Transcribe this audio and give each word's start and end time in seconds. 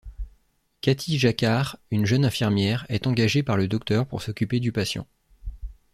Kathy 0.81 1.19
Jacquar, 1.19 1.77
une 1.91 2.07
jeune 2.07 2.25
infirmière, 2.25 2.87
est 2.89 3.05
engagée 3.05 3.43
par 3.43 3.55
le 3.55 3.67
docteur 3.67 4.07
pour 4.07 4.23
s'occuper 4.23 4.59
du 4.59 4.71
patient. 4.71 5.05